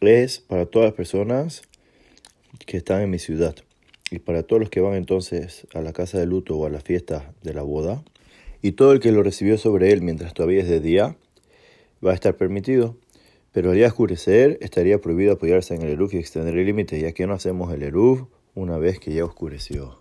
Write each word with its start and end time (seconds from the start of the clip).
es 0.00 0.40
para 0.40 0.66
todas 0.66 0.86
las 0.86 0.94
personas 0.94 1.62
que 2.66 2.76
están 2.76 3.02
en 3.02 3.10
mi 3.10 3.18
ciudad. 3.18 3.56
Y 4.10 4.20
para 4.20 4.42
todos 4.42 4.60
los 4.60 4.70
que 4.70 4.80
van 4.80 4.94
entonces 4.94 5.66
a 5.74 5.80
la 5.80 5.92
casa 5.92 6.18
de 6.18 6.26
luto 6.26 6.56
o 6.56 6.66
a 6.66 6.70
la 6.70 6.80
fiesta 6.80 7.32
de 7.42 7.54
la 7.54 7.62
boda. 7.62 8.04
Y 8.62 8.72
todo 8.72 8.92
el 8.92 9.00
que 9.00 9.12
lo 9.12 9.22
recibió 9.22 9.58
sobre 9.58 9.92
él 9.92 10.02
mientras 10.02 10.34
todavía 10.34 10.62
es 10.62 10.68
de 10.68 10.80
día 10.80 11.16
va 12.04 12.12
a 12.12 12.14
estar 12.14 12.36
permitido. 12.36 12.96
Pero 13.52 13.70
al 13.70 13.76
día 13.76 13.88
oscurecer 13.88 14.58
estaría 14.60 15.00
prohibido 15.00 15.32
apoyarse 15.32 15.74
en 15.74 15.82
el 15.82 15.90
Eruf 15.90 16.14
y 16.14 16.18
extender 16.18 16.56
el 16.56 16.66
límite 16.66 17.00
ya 17.00 17.12
que 17.12 17.26
no 17.26 17.34
hacemos 17.34 17.72
el 17.72 17.82
Eruf 17.82 18.22
una 18.54 18.78
vez 18.78 18.98
que 18.98 19.12
ya 19.12 19.24
oscureció. 19.24 20.00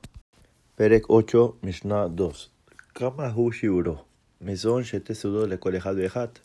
Perek 0.76 1.06
8 1.08 1.60
Mishnah 1.62 2.10
2 2.10 2.52
Kama 2.94 3.34
hu 3.34 3.52
Mizon 4.40 4.84
shete 4.84 5.16
sudo 5.16 5.48
le 5.48 5.58
kol 5.58 5.76
echad 5.76 5.96
ve'echat 5.96 6.45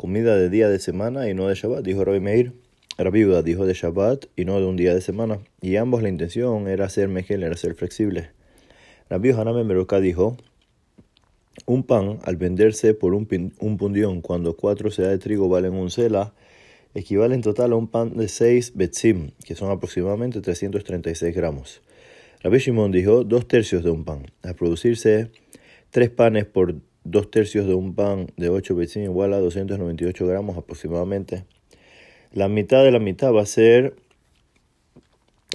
comida 0.00 0.34
de 0.34 0.48
día 0.48 0.70
de 0.70 0.78
semana 0.78 1.28
y 1.28 1.34
no 1.34 1.46
de 1.46 1.54
Shabbat, 1.54 1.84
dijo 1.84 2.02
Rabbi 2.06 2.20
Meir. 2.20 2.54
Rabbi 2.96 3.26
Uda 3.26 3.42
dijo 3.42 3.66
de 3.66 3.74
Shabbat 3.74 4.28
y 4.34 4.46
no 4.46 4.58
de 4.58 4.64
un 4.64 4.74
día 4.74 4.94
de 4.94 5.02
semana. 5.02 5.40
Y 5.60 5.76
ambos 5.76 6.02
la 6.02 6.08
intención 6.08 6.68
era 6.68 6.88
ser 6.88 7.08
mejel, 7.08 7.42
era 7.42 7.54
ser 7.54 7.74
flexible. 7.74 8.30
Rabbi 9.10 9.32
Hanan 9.32 9.66
Meroka 9.66 10.00
dijo, 10.00 10.38
un 11.66 11.82
pan 11.82 12.18
al 12.24 12.38
venderse 12.38 12.94
por 12.94 13.12
un, 13.12 13.28
un 13.60 13.76
pundión 13.76 14.22
cuando 14.22 14.56
cuatro 14.56 14.90
sedas 14.90 15.10
de 15.10 15.18
trigo 15.18 15.50
valen 15.50 15.74
un 15.74 15.90
sela, 15.90 16.32
equivale 16.94 17.34
en 17.34 17.42
total 17.42 17.72
a 17.72 17.76
un 17.76 17.86
pan 17.86 18.16
de 18.16 18.28
seis 18.28 18.72
betzim, 18.74 19.32
que 19.44 19.54
son 19.54 19.70
aproximadamente 19.70 20.40
336 20.40 21.36
gramos. 21.36 21.82
Rabbi 22.42 22.56
Shimon 22.56 22.90
dijo 22.90 23.22
dos 23.22 23.46
tercios 23.46 23.84
de 23.84 23.90
un 23.90 24.06
pan. 24.06 24.32
Al 24.42 24.54
producirse 24.54 25.30
tres 25.90 26.08
panes 26.08 26.46
por 26.46 26.74
dos 27.10 27.30
tercios 27.30 27.66
de 27.66 27.74
un 27.74 27.94
pan 27.94 28.28
de 28.36 28.48
8 28.48 28.74
vecinos 28.74 29.08
igual 29.08 29.34
a 29.34 29.38
298 29.40 30.26
gramos 30.26 30.56
aproximadamente. 30.56 31.44
La 32.32 32.48
mitad 32.48 32.84
de 32.84 32.90
la 32.90 33.00
mitad 33.00 33.32
va 33.32 33.42
a 33.42 33.46
ser 33.46 33.94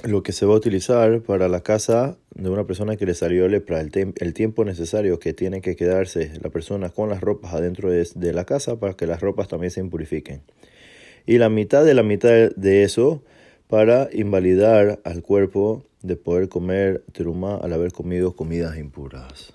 lo 0.04 0.24
que 0.24 0.34
se 0.34 0.46
va 0.46 0.54
a 0.54 0.58
utilizar 0.58 1.22
para 1.22 1.48
la 1.48 1.62
casa 1.62 2.18
de 2.34 2.50
una 2.50 2.66
persona 2.66 2.98
que 2.98 3.06
le 3.06 3.14
salió 3.14 3.48
lepra, 3.48 3.80
el, 3.80 3.92
el 4.18 4.34
tiempo 4.34 4.66
necesario 4.66 5.20
que 5.20 5.34
tiene 5.34 5.62
que 5.62 5.76
quedarse 5.76 6.32
la 6.42 6.50
persona 6.50 6.90
con 6.90 7.10
las 7.10 7.22
ropas 7.22 7.54
adentro 7.54 7.90
de, 7.90 8.08
de, 8.14 8.34
la 8.34 8.46
casa 8.46 8.78
para 8.78 8.96
que 8.96 9.08
las 9.08 9.22
ropas 9.22 9.48
también 9.48 9.72
se 9.72 9.80
impurifiquen. 9.80 10.42
Y 11.26 11.38
la 11.38 11.50
mitad 11.50 11.86
de 11.86 11.94
la 11.94 12.04
mitad 12.04 12.52
de 12.56 12.84
eso 12.84 13.24
para 13.68 14.10
invalidar 14.12 15.00
al 15.06 15.24
cuerpo 15.24 15.86
de 16.04 16.18
poder 16.18 16.50
comer 16.50 17.04
teruma 17.14 17.56
al 17.56 17.74
haber 17.74 17.92
comido 17.92 18.36
comidas 18.36 18.78
impuras. 18.78 19.55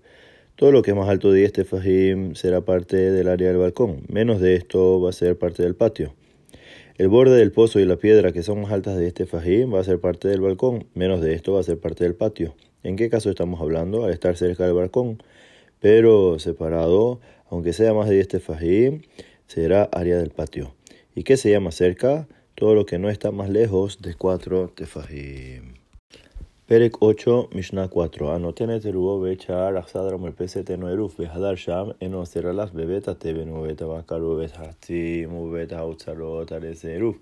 Todo 0.61 0.71
lo 0.71 0.83
que 0.83 0.93
más 0.93 1.09
alto 1.09 1.31
de 1.31 1.39
10 1.39 1.53
tefajim 1.53 2.35
será 2.35 2.61
parte 2.61 2.95
del 2.95 3.29
área 3.29 3.47
del 3.47 3.57
balcón. 3.57 4.03
Menos 4.07 4.39
de 4.39 4.53
esto 4.53 5.01
va 5.01 5.09
a 5.09 5.11
ser 5.11 5.35
parte 5.35 5.63
del 5.63 5.73
patio. 5.73 6.13
El 6.99 7.07
borde 7.07 7.35
del 7.35 7.51
pozo 7.51 7.79
y 7.79 7.85
la 7.85 7.95
piedra 7.95 8.31
que 8.31 8.43
son 8.43 8.61
más 8.61 8.71
altas 8.71 8.95
de 8.95 9.07
este 9.07 9.25
fajín 9.25 9.73
va 9.73 9.79
a 9.79 9.83
ser 9.83 9.99
parte 9.99 10.27
del 10.27 10.39
balcón. 10.39 10.85
Menos 10.93 11.19
de 11.19 11.33
esto 11.33 11.53
va 11.53 11.61
a 11.61 11.63
ser 11.63 11.79
parte 11.79 12.03
del 12.03 12.13
patio. 12.13 12.53
¿En 12.83 12.95
qué 12.95 13.09
caso 13.09 13.31
estamos 13.31 13.59
hablando? 13.59 14.05
Al 14.05 14.11
estar 14.11 14.37
cerca 14.37 14.65
del 14.65 14.75
balcón. 14.75 15.23
Pero 15.79 16.37
separado, 16.37 17.21
aunque 17.49 17.73
sea 17.73 17.95
más 17.95 18.07
de 18.07 18.13
10 18.13 18.27
tefajim, 18.27 19.01
será 19.47 19.85
área 19.85 20.19
del 20.19 20.29
patio. 20.29 20.75
¿Y 21.15 21.23
qué 21.23 21.37
se 21.37 21.49
llama 21.49 21.71
cerca? 21.71 22.27
Todo 22.53 22.75
lo 22.75 22.85
que 22.85 22.99
no 22.99 23.09
está 23.09 23.31
más 23.31 23.49
lejos 23.49 23.99
de 24.03 24.13
4 24.13 24.73
tefajim. 24.75 25.80
פרק 26.70 26.96
8, 27.20 27.42
משנה 27.54 27.86
4. 27.96 28.34
הנותן 28.34 28.76
את 28.76 28.84
עירובו 28.84 29.20
בעת 29.20 29.40
שער, 29.40 29.78
אכסדרה 29.78 30.16
מרפסת 30.16 30.70
אינו 30.70 30.86
עירוב, 30.86 31.14
והדר 31.18 31.54
שם 31.54 31.88
אינו 32.00 32.18
אוסר 32.18 32.46
עליו 32.46 32.68
בבית 32.74 33.08
התבן 33.08 33.48
ובבית 33.48 33.82
הבקר 33.82 34.24
ובבית 34.24 34.50
החצים 34.54 35.34
ובבית 35.34 35.72
האוצרות 35.72 36.52
על 36.52 36.64
איזה 36.64 36.88
עירוב. 36.88 37.18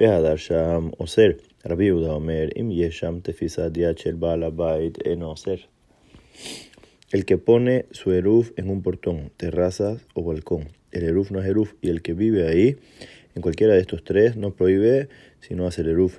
והדר 0.00 0.36
שם 0.36 0.88
אוסר. 1.00 1.28
רבי 1.66 1.84
יהודה 1.84 2.10
אומר, 2.10 2.48
אם 2.60 2.68
יש 2.72 2.98
שם 2.98 3.18
תפיסת 3.22 3.70
יד 3.76 3.98
של 3.98 4.14
בעל 4.14 4.42
הבית, 4.42 4.98
אינו 5.04 5.26
אוסר. 5.26 5.54
El 7.12 7.24
que 7.24 7.38
pone 7.38 7.86
su 7.92 8.12
eruf 8.12 8.52
en 8.56 8.68
un 8.68 8.82
portón, 8.82 9.30
terrazas 9.36 10.04
o 10.14 10.24
balcón. 10.24 10.68
El 10.90 11.04
eruf 11.04 11.30
no 11.30 11.40
es 11.40 11.46
eruf 11.46 11.74
y 11.80 11.88
el 11.90 12.02
que 12.02 12.14
vive 12.14 12.48
ahí, 12.48 12.76
en 13.36 13.42
cualquiera 13.42 13.74
de 13.74 13.80
estos 13.80 14.02
tres, 14.02 14.36
no 14.36 14.54
prohíbe 14.54 15.08
sino 15.40 15.66
hacer 15.66 15.86
eruf. 15.88 16.18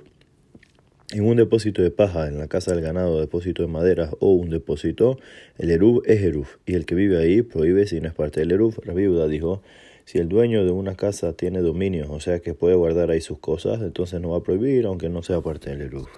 En 1.11 1.25
un 1.25 1.37
depósito 1.37 1.81
de 1.81 1.91
paja, 1.91 2.27
en 2.27 2.39
la 2.39 2.47
casa 2.47 2.73
del 2.73 2.81
ganado, 2.81 3.19
depósito 3.19 3.61
de 3.61 3.67
maderas 3.67 4.15
o 4.19 4.31
un 4.31 4.49
depósito, 4.49 5.19
el 5.57 5.69
eruf 5.69 6.03
es 6.07 6.21
eruf, 6.21 6.57
y 6.65 6.73
el 6.73 6.85
que 6.85 6.95
vive 6.95 7.17
ahí 7.17 7.41
prohíbe 7.41 7.85
si 7.85 8.01
no 8.01 8.07
es 8.07 8.13
parte 8.13 8.39
del 8.39 8.51
eruf. 8.51 8.79
La 8.85 8.93
viuda 8.93 9.27
dijo, 9.27 9.61
si 10.05 10.17
el 10.17 10.27
dueño 10.27 10.65
de 10.65 10.71
una 10.71 10.95
casa 10.95 11.33
tiene 11.33 11.61
dominios, 11.61 12.09
o 12.09 12.19
sea 12.19 12.39
que 12.39 12.53
puede 12.53 12.75
guardar 12.75 13.11
ahí 13.11 13.21
sus 13.21 13.39
cosas, 13.39 13.81
entonces 13.81 14.19
no 14.21 14.29
va 14.31 14.37
a 14.37 14.43
prohibir 14.43 14.85
aunque 14.85 15.09
no 15.09 15.23
sea 15.23 15.41
parte 15.41 15.69
del 15.69 15.81
eruf. 15.81 16.09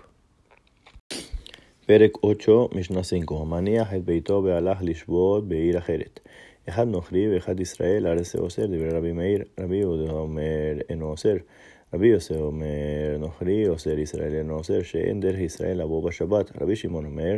Perek 1.86 2.18
8, 2.22 2.72
Mishnah 2.74 3.04
5. 3.04 3.46
Manía 3.46 3.88
el 3.92 4.02
beito 4.02 4.42
be'alach 4.42 4.82
lishbot 4.82 5.48
be'ir 5.48 5.78
ajeret. 5.78 6.20
Ejad 6.66 6.88
nochri 6.88 7.28
be'ejad 7.28 7.60
Israel 7.60 8.08
arese 8.08 8.40
oser, 8.40 8.70
de 8.70 8.90
Rabbi 8.90 9.14
Meir, 9.14 9.50
Rabbi 9.56 9.84
Omer 9.84 10.88
en 10.90 11.04
oser. 11.04 11.46
אוסר. 11.95 11.97
רבי 11.97 12.07
יוסף 12.07 12.37
אומר, 12.37 13.17
נוכרי 13.19 13.69
אוסר 13.69 13.99
ישראל 13.99 14.35
אינו 14.35 14.55
אוסר, 14.55 14.83
שאין 14.83 15.21
דרך 15.21 15.39
ישראל 15.39 15.81
לבוא 15.81 16.09
בשבת. 16.09 16.53
רבי 16.61 16.77
שמעון 16.77 17.05
אומר, 17.05 17.37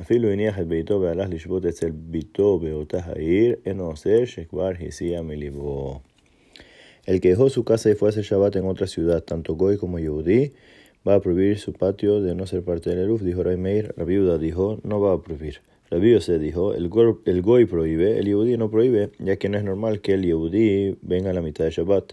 אפילו 0.00 0.28
הניח 0.30 0.58
את 0.58 0.66
ביתו 0.66 1.00
והלך 1.00 1.28
לשבות 1.30 1.66
אצל 1.66 1.90
ביתו 1.90 2.58
באותה 2.58 2.98
העיר, 3.04 3.54
אינו 3.66 3.86
אוסר, 3.86 4.24
שכבר 4.24 4.70
הסיע 4.86 5.22
מליבו. 5.22 6.00
El 7.06 7.20
que 7.20 7.30
dejó 7.30 7.48
su 7.48 7.64
casa 7.64 7.90
y 7.90 7.94
fue 7.94 8.08
a 8.08 8.10
hacer 8.10 8.24
Shabbat 8.24 8.56
en 8.56 8.66
otra 8.66 8.86
ciudad, 8.86 9.22
tanto 9.22 9.54
Goy 9.54 9.78
como 9.78 9.98
Yehudí, 9.98 10.52
va 11.06 11.14
a 11.14 11.20
prohibir 11.20 11.58
su 11.58 11.72
patio 11.72 12.20
de 12.20 12.34
no 12.34 12.46
ser 12.46 12.62
parte 12.62 12.90
del 12.90 13.00
Eruf, 13.00 13.22
dijo 13.22 13.42
Ray 13.42 13.56
Meir. 13.56 13.94
La 13.96 14.04
viuda 14.04 14.36
dijo, 14.36 14.78
no 14.84 15.00
va 15.00 15.14
a 15.14 15.22
prohibir. 15.22 15.56
La 15.90 16.20
se 16.20 16.38
dijo, 16.38 16.74
el, 16.74 16.90
el 17.24 17.42
Goy 17.42 17.64
prohíbe, 17.64 18.18
el 18.18 18.26
Yehudí 18.26 18.56
no 18.58 18.70
prohíbe, 18.70 19.10
ya 19.18 19.36
que 19.36 19.48
no 19.48 19.56
es 19.56 19.64
normal 19.64 20.02
que 20.02 20.12
el 20.12 20.22
Yehudí 20.22 20.98
venga 21.00 21.30
a 21.30 21.32
la 21.32 21.40
mitad 21.40 21.64
de 21.64 21.70
Shabbat. 21.70 22.12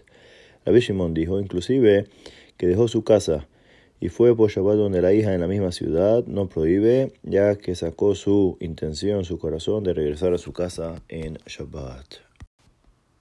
Rabbi 0.64 0.80
Shimon 0.80 1.14
dijo 1.14 1.40
inclusive 1.40 2.06
que 2.56 2.66
dejó 2.66 2.88
su 2.88 3.04
casa 3.04 3.46
y 4.00 4.08
fue 4.08 4.36
por 4.36 4.50
Shabbat 4.50 4.76
donde 4.76 5.02
la 5.02 5.12
hija 5.12 5.34
en 5.34 5.40
la 5.40 5.48
misma 5.48 5.72
ciudad 5.72 6.24
no 6.26 6.48
prohíbe, 6.48 7.12
ya 7.22 7.56
que 7.56 7.74
sacó 7.74 8.14
su 8.14 8.56
intención, 8.60 9.24
su 9.24 9.38
corazón 9.38 9.84
de 9.84 9.92
regresar 9.94 10.32
a 10.34 10.38
su 10.38 10.52
casa 10.52 11.02
en 11.08 11.38
Shabbat. 11.46 12.28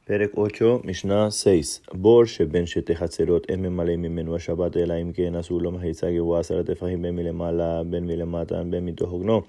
פרק 0.07 0.31
8, 0.37 0.79
משנה 0.83 1.31
6 1.31 1.81
בור 1.93 2.25
שבין 2.25 2.65
שתי 2.65 2.95
חצרות 2.95 3.49
אין 3.49 3.61
ממלא 3.61 3.95
ממנו 3.95 4.35
השבת 4.35 4.77
אלא 4.77 4.93
אם 5.01 5.11
כן 5.13 5.35
עשו 5.35 5.59
לו 5.59 5.71
מחיצה 5.71 6.11
גבוהה 6.11 6.39
עשרה 6.39 6.63
טפחים 6.63 7.01
בין 7.01 7.15
מלמעלה 7.15 7.83
בין 7.83 8.07
מלמטה 8.07 8.63
בין 8.63 8.85
מתוך 8.85 9.11
הוגנו. 9.11 9.41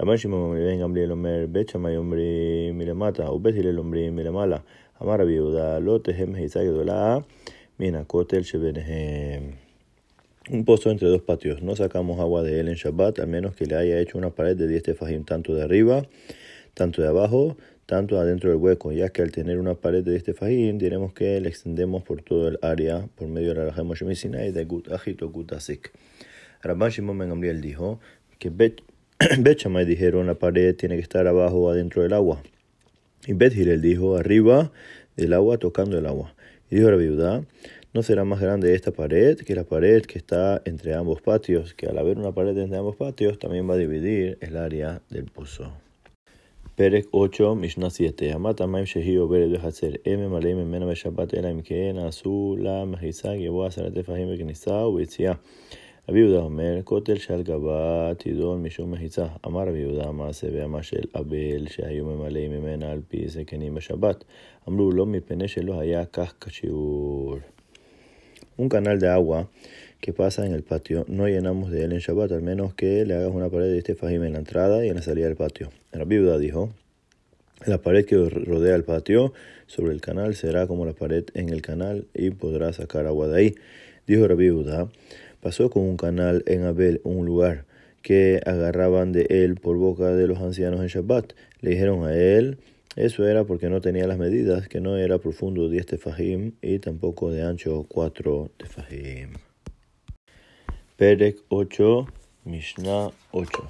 רבן 0.00 0.16
שמעון 0.16 0.56
בן 0.56 0.80
גמליאל 0.80 1.10
אומר 1.10 1.44
בית 1.48 1.68
שמאי 1.68 1.96
אומרים 1.96 2.78
מלמטה 2.78 3.30
ובית 3.30 3.56
הלל 3.56 3.78
אומרים 3.78 4.16
מלמעלה. 4.16 4.56
אמר 5.02 5.14
רבי 5.20 5.32
יהודה 5.32 5.78
לא 5.78 6.00
תהא 6.02 6.24
מחיצה 6.26 6.64
גדולה 6.64 7.18
מן 7.80 7.94
הכותל 7.94 8.42
שביניהם. 8.42 9.50
Un 10.50 10.64
pozo 10.64 10.90
entre 10.90 11.06
dos 11.06 11.22
patios. 11.22 11.62
No 11.62 11.76
sacamos 11.76 12.18
agua 12.18 12.42
de 12.42 12.58
él 12.58 12.68
en 12.68 12.74
Shabbat, 12.74 13.20
al 13.20 13.28
menos 13.28 13.54
que 13.54 13.66
le 13.66 13.76
haya 13.76 14.00
hecho 14.00 14.18
una 14.18 14.30
pared 14.30 14.56
de 14.56 14.66
10 14.66 14.82
tefajim, 14.82 15.22
tanto 15.24 15.54
de 15.54 15.62
arriba, 15.62 16.02
tanto 16.74 17.02
de 17.02 17.08
abajo, 17.08 17.56
tanto 17.90 18.20
adentro 18.20 18.50
del 18.50 18.58
hueco, 18.58 18.92
ya 18.92 19.08
que 19.08 19.20
al 19.20 19.32
tener 19.32 19.58
una 19.58 19.74
pared 19.74 20.04
de 20.04 20.14
este 20.14 20.32
fajín, 20.32 20.78
diremos 20.78 21.12
que 21.12 21.40
le 21.40 21.48
extendemos 21.48 22.04
por 22.04 22.22
todo 22.22 22.46
el 22.46 22.56
área 22.62 23.08
por 23.16 23.26
medio 23.26 23.48
de 23.48 23.54
la 23.56 23.64
Raja 23.70 23.82
y 23.82 24.52
de 24.52 24.64
Gut 24.64 24.92
Ajit 24.92 25.20
o 25.22 25.28
Gut 25.28 25.52
Asik. 25.52 25.90
Rabban 26.62 26.90
Shimon 26.90 27.18
Ben 27.18 27.30
Gamliel 27.30 27.60
dijo 27.60 27.98
que 28.38 28.50
Bet, 28.50 28.82
Bet 29.40 29.66
dijeron 29.88 30.28
la 30.28 30.36
pared 30.36 30.76
tiene 30.76 30.94
que 30.94 31.02
estar 31.02 31.26
abajo 31.26 31.56
o 31.58 31.70
adentro 31.70 32.02
del 32.02 32.12
agua. 32.12 32.40
Y 33.27 33.33
Bet 33.33 33.55
Hillel 33.55 33.81
dijo, 33.81 34.17
arriba 34.17 34.71
del 35.15 35.33
agua, 35.33 35.57
tocando 35.57 35.97
el 35.97 36.05
agua. 36.05 36.35
Y 36.69 36.75
dijo 36.75 36.91
la 36.91 36.97
viuda, 36.97 37.43
no 37.93 38.03
será 38.03 38.25
más 38.25 38.41
grande 38.41 38.75
esta 38.75 38.91
pared 38.91 39.37
que 39.37 39.55
la 39.55 39.63
pared 39.63 40.03
que 40.03 40.17
está 40.17 40.61
entre 40.65 40.93
ambos 40.93 41.21
patios, 41.21 41.73
que 41.73 41.87
al 41.87 41.97
haber 41.97 42.17
una 42.17 42.33
pared 42.33 42.57
entre 42.57 42.77
ambos 42.77 42.95
patios 42.97 43.39
también 43.39 43.69
va 43.69 43.75
a 43.75 43.77
dividir 43.77 44.37
el 44.41 44.57
área 44.57 45.01
del 45.09 45.25
pozo. 45.25 45.71
Perec 46.75 47.07
8, 47.11 47.55
Mishnah 47.55 47.89
7. 47.89 48.33
Amata 48.33 48.67
Maim 48.67 48.83
Shehi 48.83 49.17
Obered 49.17 49.49
Behatzer. 49.49 50.01
M. 50.03 50.25
Em, 50.25 50.29
Maleim 50.29 50.57
em, 50.57 50.63
em, 50.63 50.69
Mena 50.69 50.85
Beshabat 50.85 51.33
Elaim 51.33 51.61
Keen 51.63 51.97
Azul 51.99 52.61
La 52.61 52.85
Mejizá 52.85 53.33
Geboa 53.37 53.71
Sarat 53.71 53.95
Fahim 54.03 54.27
Bekenizá 54.27 54.85
Ubetzia. 54.85 55.39
רבי 56.08 56.18
יהודה 56.18 56.38
אומר, 56.38 56.80
כותל 56.84 57.18
שעל 57.18 57.42
גבה 57.42 58.12
תידון 58.18 58.62
משום 58.62 58.92
מחיצה. 58.92 59.26
אמר 59.46 59.60
רבי 59.60 59.78
יהודה, 59.78 60.12
מעשה 60.12 60.46
ואמה 60.52 60.82
של 60.82 61.02
אבל 61.14 61.66
שהיו 61.68 62.04
ממלאים 62.04 62.50
ממנה 62.50 62.92
על 62.92 63.00
פי 63.08 63.28
זקנים 63.28 63.74
בשבת. 63.74 64.24
אמרו 64.68 64.92
לא 64.92 65.06
מפני 65.06 65.48
שלא 65.48 65.80
היה 65.80 66.04
כך 66.04 66.34
כשיעור. 66.40 67.36
Un 68.58 68.68
canal 68.68 68.98
de 69.00 69.08
agua 69.08 69.48
que 70.02 70.12
pasa 70.12 70.44
en 70.44 70.52
el 70.52 70.62
patio, 70.62 71.04
no 71.08 71.26
llenamos 71.28 71.70
de 71.70 71.84
él 71.84 71.92
en 71.92 71.98
Shabbat, 71.98 72.32
al 72.32 72.42
menos 72.42 72.74
que 72.74 73.06
le 73.06 73.14
hagas 73.14 73.32
una 73.32 73.48
pared 73.48 73.70
de 73.70 73.78
este 73.78 73.94
fajim 73.94 74.22
en 74.24 74.32
la 74.32 74.38
entrada 74.38 74.84
y 74.84 74.88
en 74.88 74.96
la 74.96 75.02
salida 75.02 75.26
del 75.26 75.36
patio. 75.36 75.70
La 75.92 76.04
viuda 76.04 76.36
dijo, 76.36 76.70
la 77.66 77.78
pared 77.78 78.04
que 78.04 78.16
rodea 78.28 78.74
el 78.76 78.84
patio 78.84 79.32
sobre 79.66 79.92
el 79.92 80.00
canal 80.00 80.34
será 80.34 80.66
como 80.66 80.84
la 80.84 80.92
pared 80.92 81.24
en 81.34 81.48
el 81.50 81.62
canal 81.62 82.06
y 82.14 82.30
podrá 82.30 82.72
sacar 82.72 83.06
agua 83.06 83.28
de 83.28 83.38
ahí. 83.38 83.54
Dijo 84.06 84.26
la 84.28 84.34
viuda, 84.34 84.88
Pasó 85.45 85.69
con 85.69 85.83
un 85.83 85.95
canal 85.95 86.41
en 86.47 86.63
Abel, 86.63 87.01
un 87.03 87.23
lugar 87.23 87.65
que 88.01 88.41
agarraban 88.47 89.11
de 89.11 89.27
él 89.29 89.57
por 89.57 89.77
boca 89.77 90.09
de 90.09 90.25
los 90.25 90.39
ancianos 90.39 90.81
en 90.81 90.87
Shabbat. 90.87 91.33
Le 91.61 91.69
dijeron 91.69 92.03
a 92.03 92.15
él, 92.15 92.57
eso 92.95 93.27
era 93.27 93.43
porque 93.43 93.69
no 93.69 93.79
tenía 93.79 94.07
las 94.07 94.17
medidas, 94.17 94.67
que 94.67 94.81
no 94.81 94.97
era 94.97 95.19
profundo 95.19 95.69
10 95.69 95.85
tefajim 95.85 96.53
y 96.63 96.79
tampoco 96.79 97.29
de 97.29 97.43
ancho 97.43 97.85
4 97.87 98.49
tefajim. 98.57 99.33
Perec 100.97 101.37
8, 101.49 102.07
Mishnah 102.45 103.11
8. 103.29 103.69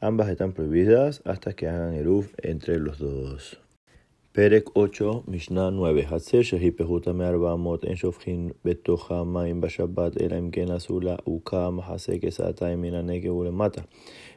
Ambas 0.00 0.28
están 0.28 0.52
prohibidas 0.52 1.22
hasta 1.24 1.54
que 1.54 1.68
hagan 1.68 1.94
eruf 1.94 2.32
entre 2.42 2.78
los 2.78 2.98
dos. 2.98 3.58
Perek 4.32 4.70
8, 4.74 5.24
Mishnah 5.26 5.70
9. 5.70 6.06
Hatzer 6.10 6.42
shehi 6.42 6.72
pehuta 6.72 7.12
me'arba 7.12 7.52
amot 7.52 7.84
en 7.84 7.96
shofchin 7.96 8.54
betocha 8.64 9.24
ma'im 9.24 9.60
bashabat 9.60 10.20
ela 10.20 10.36
im 10.36 10.50
ken 10.50 10.70
asula 10.70 11.18
uka 11.24 11.70
mahase 11.70 12.20
kesata 12.20 12.76
min 12.76 12.94
הנגב 12.94 13.32
ולמטה. 13.32 13.82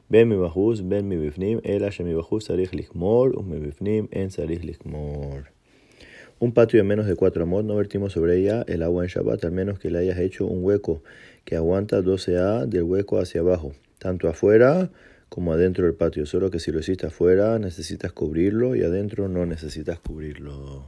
בין 0.09 0.29
מבחוץ 0.29 0.79
בין 0.79 1.09
מבפנים, 1.09 1.59
אלא 1.65 1.89
שמבחוץ 1.89 2.47
צריך 2.47 2.73
likmor 2.73 3.37
ומבפנים 3.37 4.07
אין 4.13 4.29
צריך 4.29 4.61
likmor. 4.63 5.57
Un 6.39 6.51
patio 6.51 6.77
de 6.77 6.83
menos 6.83 7.07
de 7.07 7.15
4 7.15 7.43
amot 7.43 7.65
no 7.65 7.75
vertimos 7.75 8.13
sobre 8.13 8.37
ella 8.37 8.63
el 8.67 8.83
agua 8.83 9.03
en 9.03 9.09
Shabbat, 9.09 9.43
al 9.45 9.51
menos 9.51 9.79
que 9.79 9.89
le 9.89 9.97
hayas 9.97 10.19
hecho 10.19 10.45
un 10.45 10.63
hueco 10.63 11.01
que 11.45 11.55
aguanta 11.55 12.01
12A 12.01 12.67
del 12.67 12.83
hueco 12.83 13.19
hacia 13.19 13.41
abajo, 13.41 13.71
tanto 13.97 14.29
afuera 14.29 14.71
como 14.81 14.91
como 15.32 15.54
adentro 15.54 15.86
del 15.86 15.94
patio, 15.94 16.26
solo 16.26 16.50
que 16.50 16.60
si 16.60 16.72
lo 16.72 16.80
hiciste 16.80 17.06
afuera 17.06 17.58
necesitas 17.58 18.12
cubrirlo 18.12 18.76
y 18.76 18.82
adentro 18.82 19.28
no 19.28 19.46
necesitas 19.46 19.98
cubrirlo. 19.98 20.84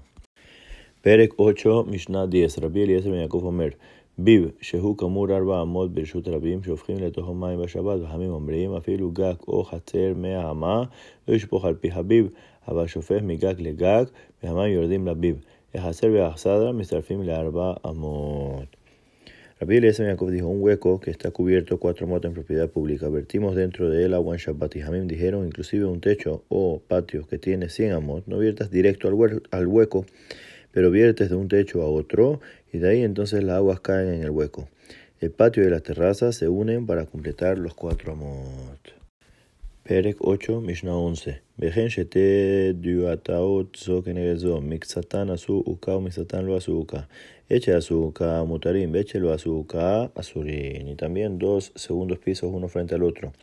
Perek 1.00 1.32
8, 1.38 1.84
Mishnah 1.84 2.26
10, 2.26 2.58
Rabbi 2.58 2.82
Eliezer 2.82 3.10
Ben 3.10 3.22
Yaakov 3.22 3.46
Omer, 3.46 3.78
Biv, 4.18 4.52
Shehu 4.60 4.96
Kamur 4.96 5.32
Arba 5.32 5.62
Amot 5.62 5.94
Birshut 5.94 6.26
Rabim, 6.26 6.62
Shofrim 6.62 6.98
Letojo 6.98 7.32
Maim 7.32 7.58
Bashabat, 7.58 8.02
Bahamim 8.02 8.32
Ombreim, 8.38 8.78
Afilu 8.78 9.14
Gak 9.14 9.48
O 9.48 9.64
Hatzer 9.64 10.14
Mea 10.14 10.42
Hama, 10.42 10.90
Ushpoch 11.26 11.64
Al 11.64 11.76
Pihabib, 11.76 12.30
Abba 12.66 12.84
Shofef 12.84 13.22
Migak 13.22 13.58
Legak, 13.58 14.10
Behamam 14.42 14.68
Yordim 14.68 15.04
Labib, 15.04 15.40
Ehazer 15.74 16.10
Beahsadra, 16.10 16.74
Mistarfim 16.74 17.24
Learba 17.24 17.80
Amot. 17.82 18.68
Rabbi 19.64 19.78
Eliezer 19.78 20.06
Jacob 20.06 20.30
dijo, 20.30 20.46
un 20.46 20.62
hueco 20.62 21.00
que 21.00 21.10
está 21.10 21.30
cubierto 21.30 21.78
cuatro 21.78 22.06
motos 22.06 22.28
en 22.28 22.34
propiedad 22.34 22.68
pública. 22.68 23.08
Vertimos 23.08 23.56
dentro 23.56 23.88
de 23.88 24.04
él 24.04 24.12
agua 24.12 24.34
en 24.34 24.38
Shabbat 24.38 24.76
y 24.76 24.82
Hamim 24.82 25.06
dijeron, 25.06 25.46
inclusive 25.46 25.86
un 25.86 26.02
techo 26.02 26.44
o 26.50 26.82
patio 26.86 27.26
que 27.26 27.38
tiene 27.38 27.70
100 27.70 27.92
amot, 27.92 28.26
no 28.26 28.36
viertas 28.36 28.70
directo 28.70 29.08
al 29.08 29.66
hueco, 29.66 30.04
pero 30.70 30.90
viertes 30.90 31.30
de 31.30 31.36
un 31.36 31.48
techo 31.48 31.80
a 31.80 31.86
otro 31.86 32.42
y 32.74 32.78
de 32.78 32.90
ahí 32.90 33.02
entonces 33.04 33.42
las 33.42 33.56
aguas 33.56 33.80
caen 33.80 34.12
en 34.12 34.22
el 34.22 34.30
hueco. 34.32 34.68
El 35.20 35.30
patio 35.30 35.66
y 35.66 35.70
las 35.70 35.82
terrazas 35.82 36.36
se 36.36 36.46
unen 36.46 36.84
para 36.84 37.06
completar 37.06 37.56
los 37.56 37.72
cuatro 37.72 38.12
amot. 38.12 38.93
Perek 39.89 40.21
8, 40.21 40.61
Mishnah 40.61 40.91
11. 40.91 41.33
וכן 41.59 41.89
שתי 41.89 42.19
דיואטאות 42.73 43.77
זו 43.85 44.01
כנגד 44.05 44.35
זו, 44.35 44.61
מקצתן 44.61 45.29
עשו 45.29 45.63
עוקה 45.65 45.95
ומקצתן 45.95 46.45
לא 46.45 46.57
עשו 46.57 46.71
עוקה. 46.71 46.99
עת 47.49 47.61
שעשו 47.61 47.95
עוקה 47.95 48.43
מותרים, 48.43 48.93
ועת 48.93 49.07
שלא 49.07 49.33
עשו 49.33 49.49
עוקה 49.49 50.05
אסורים. 50.15 50.87
Y 50.87 50.95
también 50.95 51.39
dos 51.39 51.71
segundos 51.75 52.19
pisos 52.19 52.51
uno 52.53 52.67
frente 52.67 52.93
al 52.93 53.03
otro. 53.03 53.33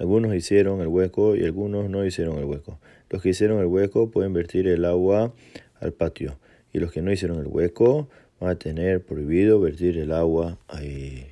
Algunos 0.00 0.34
hicieron 0.34 0.80
el 0.80 0.88
hueco 0.88 1.36
y 1.36 1.44
algunos 1.44 1.88
no 1.88 2.04
hicieron 2.04 2.38
el 2.38 2.46
hueco. 2.46 2.80
Los 3.10 3.22
que 3.22 3.28
hicieron 3.28 3.60
el 3.60 3.66
hueco 3.66 4.10
pueden 4.10 4.32
vertir 4.32 4.66
el 4.66 4.84
agua 4.84 5.32
al 5.80 5.92
patio 5.92 6.36
y 6.72 6.80
los 6.80 6.90
que 6.90 7.00
no 7.00 7.12
hicieron 7.12 7.38
el 7.38 7.46
hueco 7.46 8.08
van 8.40 8.50
a 8.50 8.58
tener 8.58 9.04
prohibido 9.04 9.60
vertir 9.60 9.98
el 9.98 10.10
agua 10.10 10.58
ahí. 10.66 11.26